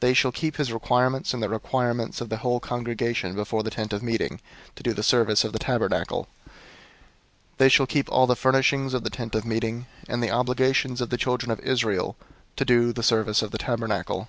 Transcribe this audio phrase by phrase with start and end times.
[0.00, 0.82] They shall keep his charge, and
[1.40, 4.40] the charge of the whole congregation before the Tent of Meeting,
[4.74, 6.24] to do the service of the tabernacle.
[6.48, 6.54] 003:008
[7.58, 11.10] They shall keep all the furnishings of the Tent of Meeting, and the obligations of
[11.10, 12.16] the children of Israel,
[12.56, 14.28] to do the service of the tabernacle.